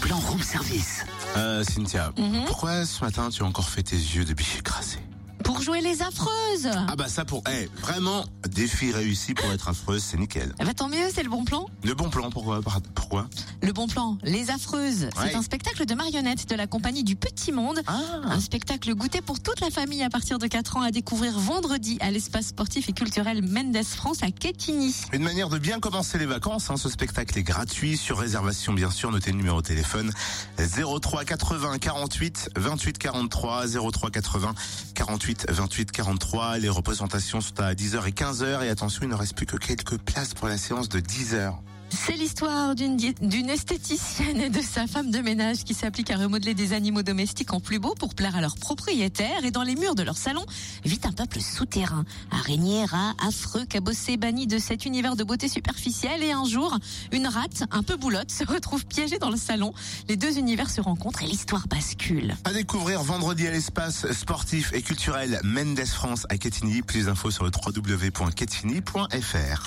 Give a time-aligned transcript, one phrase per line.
[0.00, 1.04] plan room service.
[1.36, 2.44] Euh, Cynthia, Mhm.
[2.46, 4.98] pourquoi ce matin tu as encore fait tes yeux de biche écrasé
[5.48, 6.68] Pour jouer les affreuses.
[6.88, 7.42] Ah bah ça pour...
[7.50, 10.52] Eh, vraiment, défi réussi pour être affreuse, c'est nickel.
[10.60, 11.64] Eh ben, tant mieux, c'est le bon plan.
[11.84, 12.60] Le bon plan, pourquoi
[12.94, 13.30] Pourquoi?
[13.62, 15.04] Le bon plan, Les Affreuses.
[15.04, 15.30] Ouais.
[15.30, 17.80] C'est un spectacle de marionnettes de la compagnie du Petit Monde.
[17.86, 21.38] Ah Un spectacle goûté pour toute la famille à partir de 4 ans à découvrir
[21.38, 24.94] vendredi à l'espace sportif et culturel Mendes France à Quetigny.
[25.14, 28.90] Une manière de bien commencer les vacances, hein, ce spectacle est gratuit, sur réservation bien
[28.90, 30.12] sûr, notez le numéro de téléphone
[30.58, 34.54] 03 80 48 28 43, 03 80
[35.08, 36.58] 48 28 43.
[36.58, 39.96] Les représentations sont à 10h et 15h et attention, il ne reste plus que quelques
[39.96, 41.54] places pour la séance de 10h.
[41.90, 46.72] C'est l'histoire d'une esthéticienne et de sa femme de ménage qui s'applique à remodeler des
[46.72, 50.02] animaux domestiques en plus beau pour plaire à leurs propriétaires et dans les murs de
[50.02, 50.44] leur salon
[50.84, 52.04] vit un peuple souterrain.
[52.30, 56.76] Araignées, rats, affreux, cabossés, bannis de cet univers de beauté superficielle et un jour,
[57.12, 59.72] une rate un peu boulotte se retrouve piégée dans le salon.
[60.08, 62.36] Les deux univers se rencontrent et l'histoire bascule.
[62.44, 66.82] À découvrir vendredi à l'espace sportif et culturel Mendes France à Quetigny.
[66.82, 69.66] Plus d'infos sur le www.quetigny.fr.